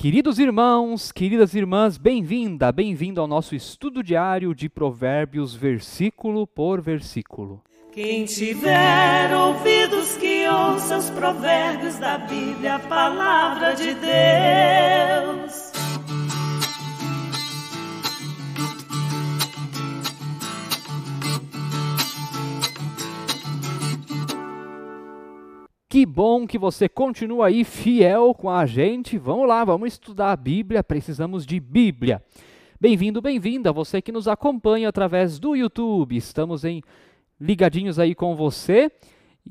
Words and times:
Queridos 0.00 0.38
irmãos, 0.38 1.10
queridas 1.10 1.54
irmãs, 1.56 1.98
bem-vinda, 1.98 2.70
bem-vindo 2.70 3.20
ao 3.20 3.26
nosso 3.26 3.56
estudo 3.56 4.00
diário 4.00 4.54
de 4.54 4.68
Provérbios, 4.68 5.56
versículo 5.56 6.46
por 6.46 6.80
versículo. 6.80 7.60
Quem 7.90 8.24
tiver 8.24 9.34
ouvidos 9.34 10.16
que 10.16 10.46
ouça 10.46 10.98
os 10.98 11.10
provérbios 11.10 11.98
da 11.98 12.16
Bíblia, 12.16 12.76
a 12.76 12.78
palavra 12.78 13.74
de 13.74 13.92
Deus. 13.94 15.67
Que 25.98 26.06
bom 26.06 26.46
que 26.46 26.56
você 26.56 26.88
continua 26.88 27.48
aí 27.48 27.64
fiel 27.64 28.32
com 28.32 28.48
a 28.48 28.64
gente. 28.64 29.18
Vamos 29.18 29.48
lá, 29.48 29.64
vamos 29.64 29.94
estudar 29.94 30.30
a 30.30 30.36
Bíblia. 30.36 30.84
Precisamos 30.84 31.44
de 31.44 31.58
Bíblia. 31.58 32.22
Bem-vindo, 32.80 33.20
bem-vinda, 33.20 33.72
você 33.72 34.00
que 34.00 34.12
nos 34.12 34.28
acompanha 34.28 34.88
através 34.88 35.40
do 35.40 35.56
YouTube. 35.56 36.16
Estamos 36.16 36.64
em 36.64 36.84
ligadinhos 37.40 37.98
aí 37.98 38.14
com 38.14 38.36
você. 38.36 38.92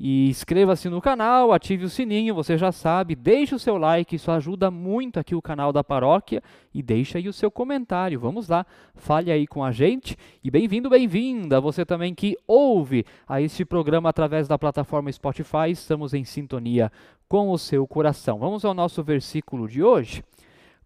E 0.00 0.28
inscreva-se 0.28 0.88
no 0.88 1.00
canal, 1.00 1.52
ative 1.52 1.84
o 1.84 1.90
sininho, 1.90 2.32
você 2.32 2.56
já 2.56 2.70
sabe, 2.70 3.16
deixe 3.16 3.52
o 3.52 3.58
seu 3.58 3.76
like, 3.76 4.14
isso 4.14 4.30
ajuda 4.30 4.70
muito 4.70 5.18
aqui 5.18 5.34
o 5.34 5.42
canal 5.42 5.72
da 5.72 5.82
paróquia 5.82 6.40
e 6.72 6.80
deixe 6.80 7.18
aí 7.18 7.28
o 7.28 7.32
seu 7.32 7.50
comentário. 7.50 8.20
Vamos 8.20 8.46
lá, 8.46 8.64
fale 8.94 9.32
aí 9.32 9.44
com 9.44 9.64
a 9.64 9.72
gente 9.72 10.16
e 10.44 10.52
bem-vindo, 10.52 10.88
bem-vinda, 10.88 11.60
você 11.60 11.84
também 11.84 12.14
que 12.14 12.36
ouve 12.46 13.04
a 13.26 13.42
este 13.42 13.64
programa 13.64 14.08
através 14.08 14.46
da 14.46 14.56
plataforma 14.56 15.10
Spotify, 15.10 15.68
estamos 15.70 16.14
em 16.14 16.22
sintonia 16.22 16.92
com 17.28 17.50
o 17.50 17.58
seu 17.58 17.84
coração. 17.84 18.38
Vamos 18.38 18.64
ao 18.64 18.74
nosso 18.74 19.02
versículo 19.02 19.66
de 19.66 19.82
hoje. 19.82 20.22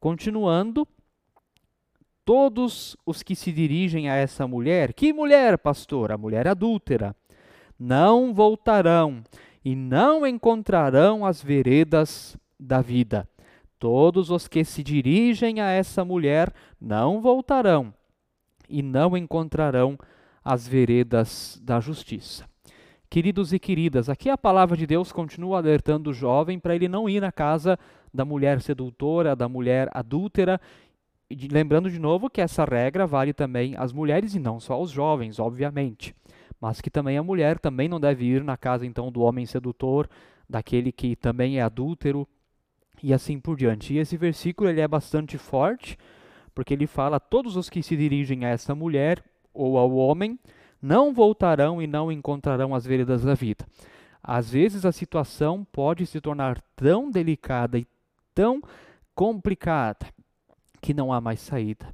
Continuando, 0.00 0.88
todos 2.24 2.97
os 3.04 3.22
que 3.22 3.36
se 3.36 3.52
dirigem 3.52 4.08
a 4.08 4.14
essa 4.14 4.48
mulher, 4.48 4.94
que 4.94 5.12
mulher, 5.12 5.58
pastor? 5.58 6.12
A 6.12 6.16
mulher 6.16 6.48
adúltera 6.48 7.14
não 7.83 8.33
voltarão 8.33 9.25
e 9.64 9.75
não 9.75 10.25
encontrarão 10.25 11.27
as 11.27 11.42
veredas 11.42 12.36
da 12.58 12.80
vida. 12.80 13.28
Todos 13.77 14.30
os 14.30 14.47
que 14.47 14.64
se 14.64 14.84
dirigem 14.84 15.61
a 15.61 15.69
essa 15.69 16.05
mulher 16.05 16.53
não 16.80 17.20
voltarão 17.20 17.92
e 18.69 18.83
não 18.83 19.16
encontrarão 19.16 19.98
as 20.44 20.69
veredas 20.69 21.60
da 21.60 21.80
justiça. 21.80 22.48
Queridos 23.10 23.53
e 23.53 23.58
queridas, 23.58 24.08
aqui 24.08 24.30
a 24.30 24.38
palavra 24.38 24.77
de 24.77 24.86
Deus 24.86 25.10
continua 25.10 25.58
alertando 25.58 26.10
o 26.10 26.14
jovem 26.14 26.60
para 26.60 26.77
ele 26.77 26.86
não 26.86 27.08
ir 27.08 27.20
na 27.20 27.33
casa 27.33 27.77
da 28.14 28.25
mulher 28.25 28.60
sedutora, 28.60 29.34
da 29.34 29.48
mulher 29.48 29.88
adúltera. 29.92 30.60
Lembrando 31.50 31.91
de 31.91 31.98
novo 31.98 32.30
que 32.30 32.41
essa 32.41 32.64
regra 32.64 33.08
vale 33.08 33.33
também 33.33 33.75
às 33.77 33.92
mulheres 33.92 34.36
e 34.36 34.38
não 34.38 34.60
só 34.60 34.75
aos 34.75 34.91
jovens, 34.92 35.41
obviamente 35.41 36.14
mas 36.62 36.80
que 36.80 36.88
também 36.88 37.18
a 37.18 37.24
mulher 37.24 37.58
também 37.58 37.88
não 37.88 37.98
deve 37.98 38.24
ir 38.24 38.44
na 38.44 38.56
casa 38.56 38.86
então 38.86 39.10
do 39.10 39.22
homem 39.22 39.44
sedutor, 39.44 40.08
daquele 40.48 40.92
que 40.92 41.16
também 41.16 41.58
é 41.58 41.62
adúltero 41.62 42.24
e 43.02 43.12
assim 43.12 43.41
por 43.41 43.56
diante. 43.56 43.92
E 43.92 43.98
esse 43.98 44.16
versículo 44.16 44.70
ele 44.70 44.80
é 44.80 44.86
bastante 44.86 45.36
forte, 45.36 45.98
porque 46.54 46.72
ele 46.72 46.86
fala 46.86 47.19
todos 47.19 47.56
os 47.56 47.69
que 47.69 47.82
se 47.82 47.96
dirigem 47.96 48.44
a 48.44 48.48
essa 48.50 48.77
mulher 48.77 49.24
ou 49.52 49.77
ao 49.77 49.92
homem 49.96 50.38
não 50.80 51.12
voltarão 51.12 51.82
e 51.82 51.88
não 51.88 52.12
encontrarão 52.12 52.76
as 52.76 52.86
veredas 52.86 53.24
da 53.24 53.34
vida. 53.34 53.66
Às 54.22 54.52
vezes 54.52 54.84
a 54.84 54.92
situação 54.92 55.66
pode 55.72 56.06
se 56.06 56.20
tornar 56.20 56.60
tão 56.76 57.10
delicada 57.10 57.76
e 57.76 57.84
tão 58.32 58.62
complicada 59.16 60.06
que 60.80 60.94
não 60.94 61.12
há 61.12 61.20
mais 61.20 61.41
saída. 61.41 61.92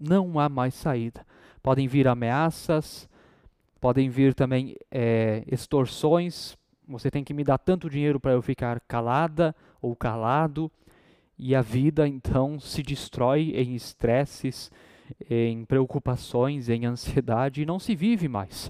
Não 0.00 0.40
há 0.40 0.48
mais 0.48 0.72
saída. 0.72 1.26
Podem 1.62 1.86
vir 1.86 2.08
ameaças, 2.08 3.06
Podem 3.80 4.08
vir 4.08 4.34
também 4.34 4.76
é, 4.90 5.44
extorsões. 5.46 6.56
Você 6.86 7.10
tem 7.10 7.22
que 7.22 7.34
me 7.34 7.44
dar 7.44 7.58
tanto 7.58 7.88
dinheiro 7.88 8.18
para 8.18 8.32
eu 8.32 8.42
ficar 8.42 8.80
calada 8.80 9.54
ou 9.80 9.94
calado. 9.94 10.70
E 11.38 11.54
a 11.54 11.62
vida 11.62 12.08
então 12.08 12.58
se 12.58 12.82
destrói 12.82 13.52
em 13.54 13.74
estresses, 13.74 14.72
em 15.30 15.64
preocupações, 15.64 16.68
em 16.68 16.84
ansiedade 16.84 17.62
e 17.62 17.66
não 17.66 17.78
se 17.78 17.94
vive 17.94 18.26
mais. 18.26 18.68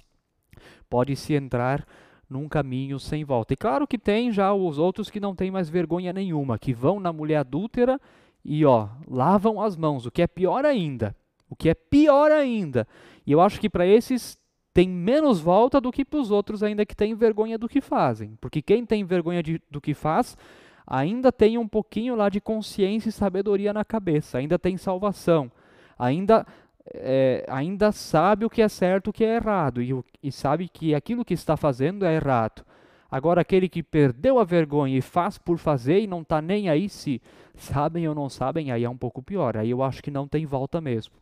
Pode-se 0.90 1.34
entrar 1.34 1.86
num 2.28 2.46
caminho 2.46 2.98
sem 2.98 3.24
volta. 3.24 3.54
E 3.54 3.56
claro 3.56 3.86
que 3.86 3.98
tem 3.98 4.30
já 4.30 4.52
os 4.52 4.78
outros 4.78 5.08
que 5.08 5.20
não 5.20 5.34
têm 5.34 5.50
mais 5.50 5.70
vergonha 5.70 6.12
nenhuma, 6.12 6.58
que 6.58 6.74
vão 6.74 7.00
na 7.00 7.12
mulher 7.12 7.38
adúltera 7.38 7.98
e 8.44 8.64
ó, 8.64 8.88
lavam 9.06 9.60
as 9.60 9.76
mãos, 9.76 10.06
o 10.06 10.10
que 10.10 10.22
é 10.22 10.26
pior 10.26 10.64
ainda. 10.64 11.16
O 11.48 11.56
que 11.56 11.70
é 11.70 11.74
pior 11.74 12.30
ainda. 12.30 12.86
E 13.26 13.32
eu 13.32 13.40
acho 13.40 13.58
que 13.58 13.70
para 13.70 13.86
esses 13.86 14.38
tem 14.78 14.88
menos 14.88 15.40
volta 15.40 15.80
do 15.80 15.90
que 15.90 16.04
para 16.04 16.20
os 16.20 16.30
outros 16.30 16.62
ainda 16.62 16.86
que 16.86 16.94
têm 16.94 17.12
vergonha 17.12 17.58
do 17.58 17.68
que 17.68 17.80
fazem. 17.80 18.38
Porque 18.40 18.62
quem 18.62 18.86
tem 18.86 19.02
vergonha 19.02 19.42
de, 19.42 19.60
do 19.68 19.80
que 19.80 19.92
faz 19.92 20.38
ainda 20.86 21.32
tem 21.32 21.58
um 21.58 21.66
pouquinho 21.66 22.14
lá 22.14 22.28
de 22.28 22.40
consciência 22.40 23.08
e 23.08 23.12
sabedoria 23.12 23.72
na 23.72 23.84
cabeça, 23.84 24.38
ainda 24.38 24.56
tem 24.56 24.76
salvação, 24.76 25.50
ainda, 25.98 26.46
é, 26.94 27.44
ainda 27.48 27.90
sabe 27.90 28.44
o 28.44 28.50
que 28.50 28.62
é 28.62 28.68
certo 28.68 29.08
o 29.08 29.12
que 29.12 29.24
é 29.24 29.34
errado, 29.34 29.82
e, 29.82 29.92
e 30.22 30.30
sabe 30.30 30.68
que 30.68 30.94
aquilo 30.94 31.24
que 31.24 31.34
está 31.34 31.56
fazendo 31.56 32.06
é 32.06 32.14
errado. 32.14 32.64
Agora, 33.10 33.40
aquele 33.40 33.68
que 33.68 33.82
perdeu 33.82 34.38
a 34.38 34.44
vergonha 34.44 34.96
e 34.96 35.02
faz 35.02 35.38
por 35.38 35.58
fazer 35.58 36.02
e 36.02 36.06
não 36.06 36.20
está 36.20 36.40
nem 36.40 36.68
aí 36.68 36.88
se 36.88 37.20
sabem 37.56 38.06
ou 38.06 38.14
não 38.14 38.28
sabem, 38.28 38.70
aí 38.70 38.84
é 38.84 38.88
um 38.88 38.96
pouco 38.96 39.20
pior. 39.22 39.56
Aí 39.56 39.70
eu 39.70 39.82
acho 39.82 40.00
que 40.00 40.10
não 40.12 40.28
tem 40.28 40.46
volta 40.46 40.80
mesmo. 40.80 41.14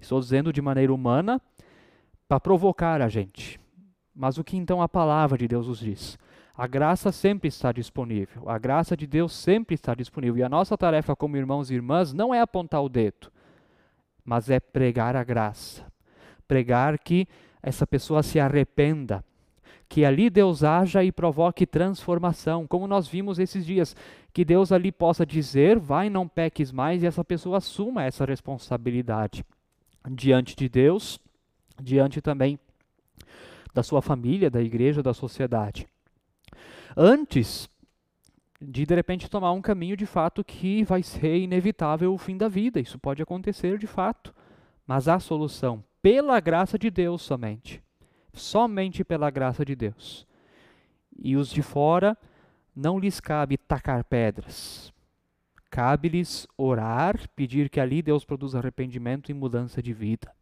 Estou 0.00 0.18
dizendo 0.18 0.52
de 0.52 0.60
maneira 0.60 0.92
humana, 0.92 1.40
para 2.28 2.40
provocar 2.40 3.00
a 3.00 3.08
gente. 3.08 3.60
Mas 4.14 4.38
o 4.38 4.44
que 4.44 4.56
então 4.56 4.80
a 4.80 4.88
palavra 4.88 5.36
de 5.36 5.46
Deus 5.46 5.68
nos 5.68 5.78
diz? 5.78 6.18
A 6.56 6.66
graça 6.66 7.12
sempre 7.12 7.48
está 7.48 7.70
disponível. 7.70 8.48
A 8.48 8.58
graça 8.58 8.96
de 8.96 9.06
Deus 9.06 9.32
sempre 9.32 9.74
está 9.74 9.94
disponível. 9.94 10.38
E 10.38 10.42
a 10.42 10.48
nossa 10.48 10.76
tarefa 10.76 11.14
como 11.14 11.36
irmãos 11.36 11.70
e 11.70 11.74
irmãs 11.74 12.14
não 12.14 12.34
é 12.34 12.40
apontar 12.40 12.82
o 12.82 12.88
dedo, 12.88 13.30
mas 14.24 14.48
é 14.48 14.58
pregar 14.58 15.14
a 15.14 15.22
graça. 15.22 15.84
Pregar 16.48 16.98
que 16.98 17.28
essa 17.62 17.86
pessoa 17.86 18.22
se 18.22 18.40
arrependa, 18.40 19.22
que 19.88 20.04
ali 20.04 20.30
Deus 20.30 20.64
haja 20.64 21.04
e 21.04 21.12
provoque 21.12 21.66
transformação, 21.66 22.66
como 22.66 22.86
nós 22.86 23.06
vimos 23.06 23.38
esses 23.38 23.66
dias, 23.66 23.94
que 24.32 24.44
Deus 24.44 24.72
ali 24.72 24.90
possa 24.90 25.26
dizer, 25.26 25.78
vai, 25.78 26.08
não 26.08 26.26
peques 26.26 26.72
mais, 26.72 27.02
e 27.02 27.06
essa 27.06 27.24
pessoa 27.24 27.58
assuma 27.58 28.04
essa 28.04 28.24
responsabilidade 28.24 29.44
diante 30.08 30.56
de 30.56 30.68
Deus 30.68 31.20
diante 31.82 32.20
também 32.20 32.58
da 33.72 33.82
sua 33.82 34.00
família, 34.00 34.50
da 34.50 34.62
igreja, 34.62 35.02
da 35.02 35.12
sociedade. 35.12 35.86
Antes 36.96 37.68
de 38.60 38.86
de 38.86 38.94
repente 38.94 39.28
tomar 39.28 39.52
um 39.52 39.60
caminho 39.60 39.96
de 39.96 40.06
fato 40.06 40.42
que 40.42 40.82
vai 40.84 41.02
ser 41.02 41.36
inevitável 41.36 42.14
o 42.14 42.18
fim 42.18 42.36
da 42.36 42.48
vida, 42.48 42.80
isso 42.80 42.98
pode 42.98 43.22
acontecer 43.22 43.78
de 43.78 43.86
fato, 43.86 44.34
mas 44.86 45.08
há 45.08 45.20
solução 45.20 45.84
pela 46.00 46.40
graça 46.40 46.78
de 46.78 46.90
Deus 46.90 47.22
somente. 47.22 47.82
Somente 48.32 49.02
pela 49.02 49.30
graça 49.30 49.64
de 49.64 49.74
Deus. 49.74 50.26
E 51.18 51.36
os 51.36 51.50
de 51.50 51.62
fora 51.62 52.16
não 52.74 52.98
lhes 52.98 53.18
cabe 53.20 53.56
tacar 53.56 54.04
pedras. 54.04 54.92
Cabe-lhes 55.70 56.46
orar, 56.56 57.28
pedir 57.34 57.68
que 57.68 57.80
ali 57.80 58.02
Deus 58.02 58.24
produza 58.24 58.58
arrependimento 58.58 59.30
e 59.30 59.34
mudança 59.34 59.82
de 59.82 59.92
vida. 59.92 60.32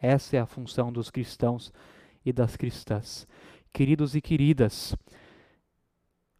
Essa 0.00 0.38
é 0.38 0.40
a 0.40 0.46
função 0.46 0.90
dos 0.90 1.10
cristãos 1.10 1.72
e 2.24 2.32
das 2.32 2.56
cristãs. 2.56 3.28
Queridos 3.72 4.14
e 4.14 4.20
queridas, 4.20 4.96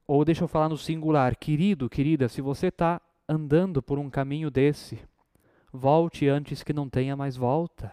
ou 0.07 0.25
deixa 0.25 0.43
eu 0.43 0.49
falar 0.49 0.69
no 0.69 0.79
singular, 0.79 1.37
querido, 1.37 1.89
querida, 1.89 2.29
se 2.29 2.41
você 2.41 2.67
está 2.67 3.01
andando 3.29 3.81
por 3.81 3.99
um 3.99 4.11
caminho 4.11 4.51
desse, 4.51 4.99
volte 5.73 6.27
antes 6.27 6.65
que 6.65 6.73
não 6.73 6.89
tenha 6.89 7.15
mais 7.15 7.37
volta. 7.37 7.93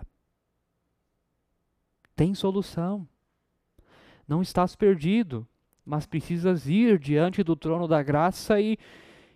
Tem 2.16 2.34
solução. 2.34 3.08
Não 4.28 4.42
estás 4.42 4.76
perdido, 4.76 5.48
mas 5.86 6.08
precisas 6.08 6.68
ir 6.68 6.98
diante 6.98 7.44
do 7.44 7.56
trono 7.56 7.88
da 7.88 8.02
graça 8.02 8.60
e, 8.60 8.80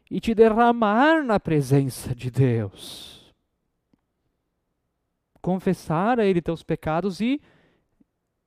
e 0.09 0.19
te 0.19 0.33
derramar 0.33 1.23
na 1.23 1.39
presença 1.39 2.15
de 2.15 2.31
Deus 2.31 3.20
confessar 5.41 6.19
a 6.19 6.25
Ele 6.25 6.41
teus 6.41 6.63
pecados 6.63 7.19
e, 7.19 7.41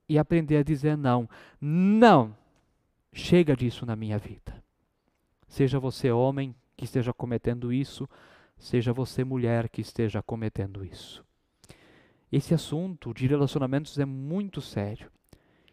e 0.09 0.19
aprender 0.19 0.59
a 0.59 0.63
dizer 0.63 0.97
não. 0.97 1.29
Não! 1.61 2.37
Chega 3.13 3.57
disso 3.57 3.85
na 3.87 3.95
minha 3.95 4.19
vida. 4.19 4.63
Seja 5.47 5.79
você 5.79 6.11
homem 6.11 6.55
que 6.77 6.85
esteja 6.85 7.13
cometendo 7.13 7.73
isso, 7.73 8.09
seja 8.57 8.93
você 8.93 9.23
mulher 9.23 9.69
que 9.69 9.81
esteja 9.81 10.23
cometendo 10.23 10.85
isso. 10.85 11.25
Esse 12.33 12.53
assunto 12.55 13.15
de 13.15 13.27
relacionamentos 13.27 13.99
é 13.99 14.05
muito 14.05 14.61
sério 14.61 15.11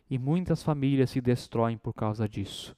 e 0.10 0.20
muitas 0.20 0.62
famílias 0.62 1.10
se 1.10 1.22
destroem 1.22 1.78
por 1.78 1.94
causa 1.94 2.28
disso. 2.30 2.76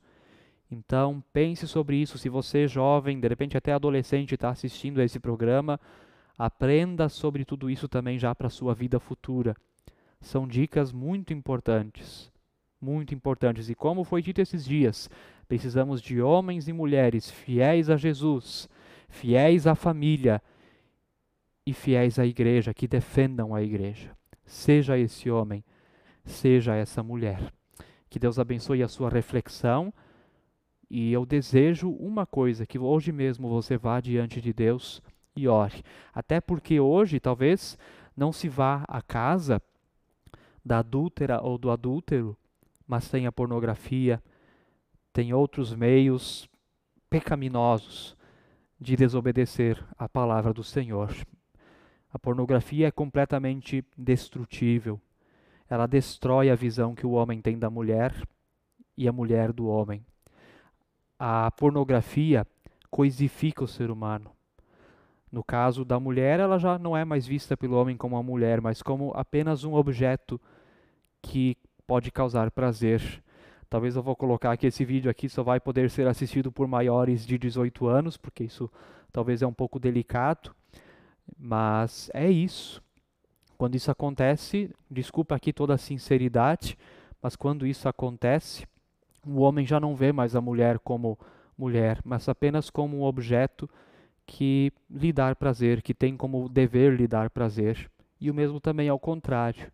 Então, 0.71 1.23
pense 1.33 1.67
sobre 1.67 1.97
isso. 1.97 2.17
Se 2.17 2.29
você, 2.29 2.67
jovem, 2.67 3.19
de 3.19 3.27
repente 3.27 3.57
até 3.57 3.73
adolescente, 3.73 4.35
está 4.35 4.49
assistindo 4.49 5.01
a 5.01 5.03
esse 5.03 5.19
programa, 5.19 5.79
aprenda 6.37 7.09
sobre 7.09 7.45
tudo 7.45 7.69
isso 7.69 7.87
também 7.87 8.17
já 8.17 8.33
para 8.33 8.47
a 8.47 8.49
sua 8.49 8.73
vida 8.73 8.99
futura. 8.99 9.55
São 10.19 10.47
dicas 10.47 10.91
muito 10.91 11.33
importantes. 11.33 12.31
Muito 12.79 13.13
importantes. 13.13 13.69
E 13.69 13.75
como 13.75 14.03
foi 14.03 14.21
dito 14.21 14.41
esses 14.41 14.65
dias, 14.65 15.09
precisamos 15.47 16.01
de 16.01 16.21
homens 16.21 16.67
e 16.67 16.73
mulheres 16.73 17.29
fiéis 17.29 17.89
a 17.89 17.97
Jesus, 17.97 18.67
fiéis 19.07 19.67
à 19.67 19.75
família 19.75 20.41
e 21.65 21.73
fiéis 21.73 22.19
à 22.19 22.25
igreja, 22.25 22.73
que 22.73 22.87
defendam 22.87 23.55
a 23.55 23.61
igreja. 23.61 24.11
Seja 24.45 24.97
esse 24.97 25.29
homem, 25.29 25.63
seja 26.25 26.75
essa 26.75 27.01
mulher. 27.01 27.53
Que 28.09 28.19
Deus 28.19 28.37
abençoe 28.37 28.83
a 28.83 28.87
sua 28.87 29.09
reflexão 29.09 29.93
e 30.89 31.11
eu 31.11 31.25
desejo 31.25 31.89
uma 31.89 32.25
coisa: 32.25 32.65
que 32.65 32.77
hoje 32.77 33.11
mesmo 33.11 33.49
você 33.49 33.77
vá 33.77 33.99
diante 33.99 34.39
de 34.39 34.53
Deus 34.53 35.01
e 35.35 35.47
ore. 35.47 35.83
Até 36.13 36.39
porque 36.39 36.79
hoje 36.79 37.19
talvez 37.19 37.77
não 38.15 38.31
se 38.31 38.47
vá 38.47 38.83
à 38.87 39.01
casa 39.01 39.61
da 40.63 40.79
adúltera 40.79 41.41
ou 41.41 41.57
do 41.57 41.71
adúltero, 41.71 42.37
mas 42.87 43.09
tenha 43.09 43.31
pornografia, 43.31 44.21
tem 45.11 45.33
outros 45.33 45.73
meios 45.73 46.47
pecaminosos 47.09 48.15
de 48.79 48.95
desobedecer 48.95 49.83
a 49.97 50.07
palavra 50.07 50.53
do 50.53 50.63
Senhor. 50.63 51.13
A 52.11 52.19
pornografia 52.19 52.87
é 52.87 52.91
completamente 52.91 53.83
destrutível. 53.97 54.99
Ela 55.69 55.87
destrói 55.87 56.49
a 56.49 56.55
visão 56.55 56.93
que 56.93 57.05
o 57.05 57.11
homem 57.11 57.41
tem 57.41 57.57
da 57.57 57.69
mulher 57.69 58.13
e 58.95 59.07
a 59.07 59.11
mulher 59.11 59.51
do 59.51 59.67
homem 59.67 60.05
a 61.25 61.49
pornografia 61.51 62.45
coisifica 62.91 63.63
o 63.63 63.67
ser 63.67 63.89
humano. 63.89 64.29
No 65.33 65.43
caso 65.43 65.83
da 65.83 65.99
mulher, 65.99 66.39
ela 66.39 66.59
já 66.59 66.77
não 66.77 66.95
é 66.95 67.03
mais 67.03 67.25
vista 67.25 67.57
pelo 67.57 67.75
homem 67.75 67.97
como 67.97 68.15
uma 68.15 68.21
mulher, 68.21 68.61
mas 68.61 68.83
como 68.83 69.11
apenas 69.15 69.63
um 69.63 69.73
objeto 69.73 70.39
que 71.23 71.57
pode 71.87 72.11
causar 72.11 72.51
prazer. 72.51 73.01
Talvez 73.67 73.95
eu 73.95 74.03
vou 74.03 74.15
colocar 74.15 74.55
que 74.55 74.67
esse 74.67 74.85
vídeo 74.85 75.09
aqui 75.09 75.27
só 75.27 75.41
vai 75.41 75.59
poder 75.59 75.89
ser 75.89 76.05
assistido 76.05 76.51
por 76.51 76.67
maiores 76.67 77.25
de 77.25 77.39
18 77.39 77.87
anos, 77.87 78.15
porque 78.15 78.43
isso 78.43 78.69
talvez 79.11 79.41
é 79.41 79.47
um 79.47 79.53
pouco 79.53 79.79
delicado, 79.79 80.55
mas 81.35 82.11
é 82.13 82.29
isso. 82.29 82.79
Quando 83.57 83.73
isso 83.73 83.89
acontece, 83.89 84.69
desculpa 84.87 85.33
aqui 85.33 85.51
toda 85.51 85.73
a 85.73 85.79
sinceridade, 85.79 86.77
mas 87.19 87.35
quando 87.35 87.65
isso 87.65 87.89
acontece, 87.89 88.67
o 89.25 89.39
homem 89.39 89.65
já 89.65 89.79
não 89.79 89.95
vê 89.95 90.11
mais 90.11 90.35
a 90.35 90.41
mulher 90.41 90.77
como 90.77 91.17
mulher, 91.57 91.99
mas 92.05 92.29
apenas 92.29 92.69
como 92.69 92.99
um 92.99 93.03
objeto 93.03 93.67
que 94.25 94.71
lhe 94.89 95.11
dá 95.11 95.35
prazer, 95.35 95.81
que 95.81 95.93
tem 95.93 96.15
como 96.15 96.47
dever 96.49 96.95
lhe 96.95 97.07
dar 97.07 97.29
prazer. 97.29 97.89
E 98.19 98.29
o 98.29 98.33
mesmo 98.33 98.59
também 98.59 98.89
ao 98.89 98.99
contrário. 98.99 99.71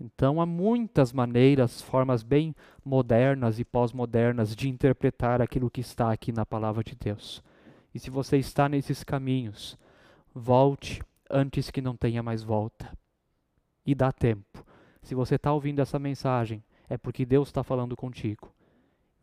Então 0.00 0.40
há 0.40 0.46
muitas 0.46 1.12
maneiras, 1.12 1.80
formas 1.80 2.22
bem 2.22 2.54
modernas 2.84 3.58
e 3.58 3.64
pós-modernas 3.64 4.54
de 4.54 4.68
interpretar 4.68 5.40
aquilo 5.40 5.70
que 5.70 5.80
está 5.80 6.12
aqui 6.12 6.32
na 6.32 6.44
palavra 6.44 6.82
de 6.82 6.94
Deus. 6.94 7.42
E 7.94 7.98
se 7.98 8.10
você 8.10 8.36
está 8.36 8.68
nesses 8.68 9.04
caminhos, 9.04 9.78
volte 10.34 11.00
antes 11.30 11.70
que 11.70 11.80
não 11.80 11.96
tenha 11.96 12.22
mais 12.22 12.42
volta. 12.42 12.96
E 13.86 13.94
dá 13.94 14.10
tempo. 14.10 14.64
Se 15.02 15.14
você 15.14 15.36
está 15.36 15.52
ouvindo 15.52 15.80
essa 15.80 15.98
mensagem, 15.98 16.62
é 16.88 16.96
porque 16.96 17.24
Deus 17.24 17.48
está 17.48 17.62
falando 17.62 17.96
contigo 17.96 18.54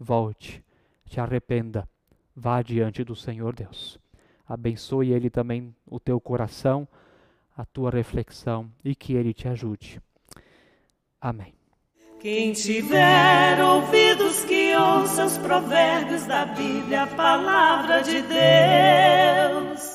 volte, 0.01 0.63
te 1.05 1.19
arrependa, 1.19 1.87
vá 2.35 2.63
diante 2.63 3.03
do 3.03 3.15
Senhor 3.15 3.55
Deus. 3.55 3.99
Abençoe 4.51 5.13
Ele 5.13 5.29
também 5.29 5.73
o 5.87 5.97
teu 5.97 6.19
coração, 6.19 6.85
a 7.55 7.63
tua 7.63 7.89
reflexão 7.89 8.69
e 8.83 8.93
que 8.93 9.13
Ele 9.13 9.33
te 9.33 9.47
ajude. 9.47 10.01
Amém. 11.21 11.53
Quem 12.19 12.51
tiver 12.51 13.63
ouvidos 13.63 14.43
que 14.43 14.75
ouça 14.75 15.25
os 15.25 15.37
provérbios 15.37 16.25
da 16.25 16.45
Bíblia, 16.45 17.03
a 17.03 17.07
palavra 17.07 18.01
de 18.01 18.21
Deus. 18.21 19.90